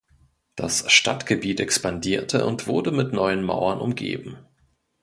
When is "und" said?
2.47-2.65